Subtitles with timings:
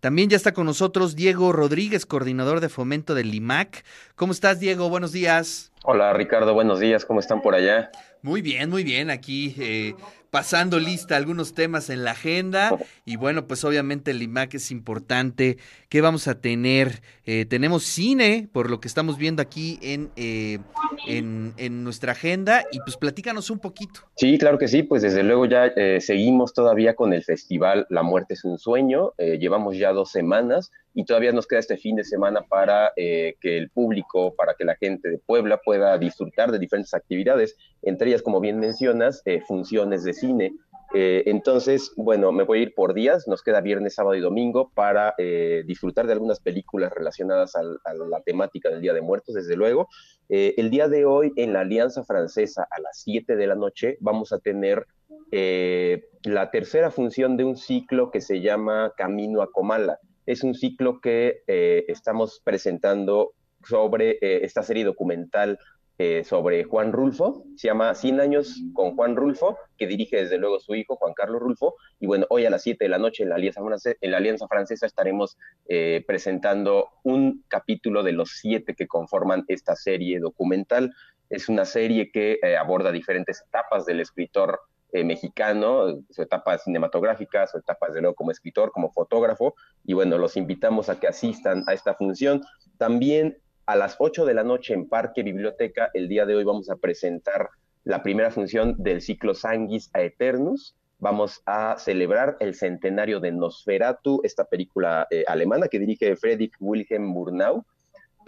[0.00, 3.84] También ya está con nosotros Diego Rodríguez, coordinador de fomento del IMAC.
[4.16, 4.88] ¿Cómo estás, Diego?
[4.88, 5.72] Buenos días.
[5.84, 6.54] Hola, Ricardo.
[6.54, 7.04] Buenos días.
[7.04, 7.90] ¿Cómo están por allá?
[8.22, 9.10] Muy bien, muy bien.
[9.10, 9.94] Aquí eh,
[10.30, 15.58] pasando lista algunos temas en la agenda y bueno, pues obviamente el IMAC es importante.
[15.88, 17.02] ¿Qué vamos a tener?
[17.24, 20.58] Eh, tenemos cine, por lo que estamos viendo aquí en, eh,
[21.06, 24.00] en, en, nuestra agenda y pues platícanos un poquito.
[24.16, 28.02] Sí, claro que sí, pues desde luego ya eh, seguimos todavía con el festival La
[28.02, 32.04] muerte es un sueño, llevamos ya dos semanas y todavía nos queda este fin de
[32.04, 36.94] semana para que el público, para que la gente de Puebla pueda disfrutar de diferentes
[36.94, 40.52] actividades, entre ellas, como bien mencionas, funciones de cine.
[40.92, 44.72] Eh, entonces, bueno, me voy a ir por días, nos queda viernes, sábado y domingo
[44.74, 47.62] para eh, disfrutar de algunas películas relacionadas a
[47.94, 49.88] la temática del Día de Muertos, desde luego.
[50.28, 53.98] Eh, el día de hoy, en la Alianza Francesa, a las 7 de la noche,
[54.00, 54.86] vamos a tener
[55.32, 60.00] la tercera función de un ciclo que se llama Camino a Comala.
[60.30, 65.58] Es un ciclo que estamos presentando sobre esta serie documental
[66.02, 70.58] eh, sobre Juan Rulfo, se llama 100 años con Juan Rulfo, que dirige desde luego
[70.58, 73.28] su hijo, Juan Carlos Rulfo, y bueno, hoy a las 7 de la noche en
[73.28, 75.36] la Alianza, Francesa, estaremos
[75.68, 80.94] eh, presentando un capítulo de los siete que conforman esta serie documental.
[81.28, 84.58] Es una serie que eh, aborda diferentes etapas del escritor
[84.92, 90.36] mexicano, su etapa cinematográfica, su etapa desde luego como escritor, como fotógrafo, y bueno, los
[90.36, 92.42] invitamos a que asistan a esta función.
[92.78, 96.70] También a las 8 de la noche en Parque Biblioteca, el día de hoy vamos
[96.70, 97.50] a presentar
[97.84, 100.76] la primera función del ciclo Sanguis a Eternus.
[100.98, 107.04] Vamos a celebrar el centenario de Nosferatu, esta película eh, alemana que dirige Friedrich Wilhelm
[107.04, 107.64] Murnau,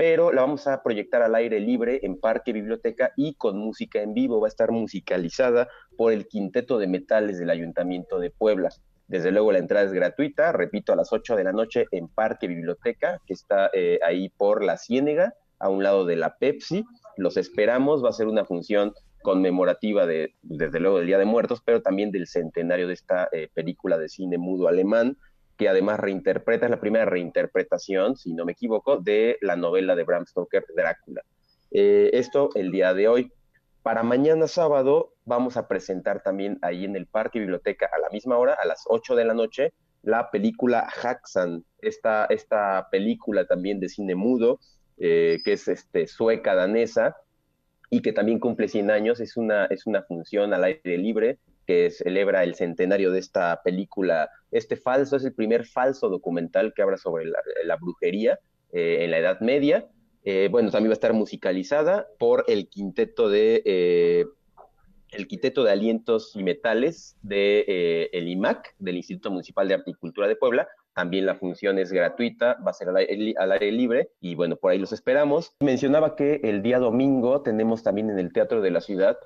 [0.02, 4.14] pero la vamos a proyectar al aire libre en Parque Biblioteca y con música en
[4.14, 4.40] vivo.
[4.40, 8.70] Va a estar musicalizada por el Quinteto de Metales del Ayuntamiento de Puebla.
[9.06, 12.48] Desde luego la entrada es gratuita, repito, a las 8 de la noche en Parque
[12.48, 16.84] Biblioteca, que está eh, ahí por la Ciénega, a un lado de la Pepsi.
[17.16, 21.62] Los esperamos, va a ser una función conmemorativa de, desde luego, del Día de Muertos,
[21.64, 25.16] pero también del centenario de esta eh, película de cine mudo alemán,
[25.62, 30.02] que además reinterpreta, es la primera reinterpretación, si no me equivoco, de la novela de
[30.02, 31.22] Bram Stoker, Drácula.
[31.70, 33.32] Eh, esto el día de hoy.
[33.84, 38.38] Para mañana sábado vamos a presentar también ahí en el Parque Biblioteca a la misma
[38.38, 39.72] hora, a las 8 de la noche,
[40.02, 44.58] la película Haxan, esta, esta película también de cine mudo,
[44.98, 47.16] eh, que es este, sueca danesa
[47.88, 51.90] y que también cumple 100 años, es una, es una función al aire libre que
[51.90, 54.30] celebra el centenario de esta película.
[54.50, 58.38] Este falso es el primer falso documental que habla sobre la, brujería
[58.72, 59.88] eh, en la Edad Media
[60.24, 64.24] eh, bueno, también va a estar musicalizada por el quinteto de eh,
[65.10, 70.28] el quinteto de alientos y metales de eh, el IMAC, del Instituto Municipal de Articultura
[70.28, 70.68] de Puebla.
[70.94, 74.78] También la función es gratuita, va a ser al aire, libre y bueno, por ahí
[74.78, 75.54] los esperamos.
[75.60, 79.18] Mencionaba que el día domingo tenemos también en el Teatro de la Ciudad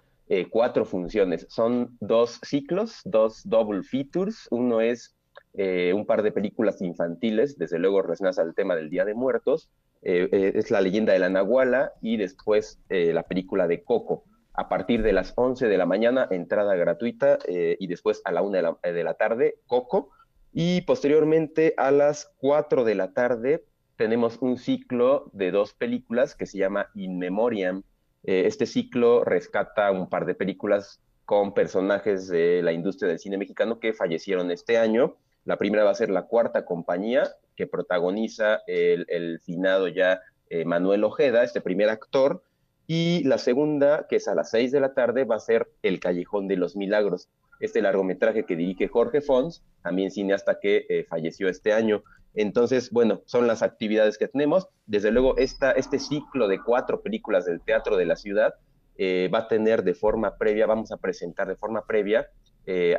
[0.51, 1.47] cuatro funciones.
[1.49, 4.49] Son dos ciclos, dos double features.
[4.51, 5.17] Uno es
[5.55, 9.71] un par de películas infantiles, desde luego relacionadas al tema del Día de Muertos,
[10.09, 14.23] eh, eh, es la leyenda de la Nahuala y después eh, la película de Coco.
[14.55, 18.53] A partir de las 11 de la mañana, entrada gratuita y después a la 1
[18.53, 20.11] de la, de la, tarde, Coco.
[20.51, 23.65] Y posteriormente a las 4 de la tarde
[23.97, 27.83] tenemos un ciclo de dos películas que se llama In Memoriam.
[28.27, 33.81] Este ciclo rescata un par de películas con personajes de la industria del cine mexicano
[33.81, 35.17] que fallecieron este año.
[35.45, 37.25] La primera va a ser La Cuarta Compañía,
[37.57, 40.21] que protagoniza el, finado ya
[40.51, 42.43] eh, Manuel Ojeda, este primer actor,
[42.87, 45.99] y la segunda, que es a las seis de la tarde, va a ser El
[45.99, 51.49] Callejón de los Milagros, este largometraje que dirige Jorge Fons, también cineasta que eh, falleció
[51.49, 52.05] este año.
[52.37, 54.69] Entonces, bueno, son las actividades que tenemos.
[54.87, 58.55] Desde luego, este ciclo de cuatro películas del Teatro de la Ciudad
[58.99, 62.29] eh, va a tener de forma previa, vamos a presentar de forma previa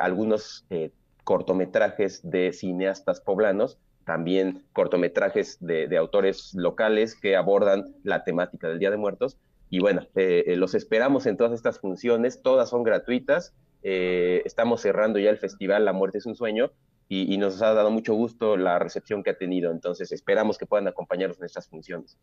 [0.00, 0.64] algunos
[1.24, 3.78] cortometrajes de cineastas poblanos
[4.08, 9.36] también cortometrajes de, autores locales que abordan la temática del Día de Muertos.
[9.68, 13.52] Y bueno, eh, eh, los esperamos en todas estas funciones, todas son gratuitas.
[13.82, 16.70] Eh, estamos cerrando ya el festival La Muerte es un Sueño
[17.08, 19.72] y, nos ha dado mucho gusto la recepción que ha tenido.
[19.72, 22.18] Entonces esperamos que puedan acompañarnos en estas funciones.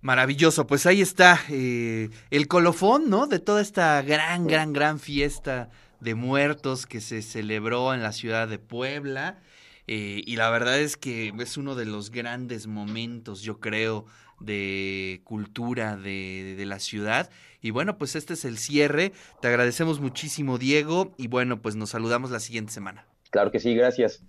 [0.00, 3.26] Maravilloso, pues ahí está el colofón, ¿no?
[3.26, 8.48] De toda esta gran, gran, gran fiesta de muertos que se celebró en la ciudad
[8.48, 9.40] de Puebla.
[9.86, 14.04] Eh, y la verdad es que es uno de los grandes momentos, yo creo,
[14.40, 17.30] de cultura de, de, la ciudad.
[17.62, 19.12] Y bueno, pues este es el cierre.
[19.40, 21.14] Te agradecemos muchísimo, Diego.
[21.16, 23.06] Y bueno, pues nos saludamos la siguiente semana.
[23.36, 24.26] Claro que sí, gracias.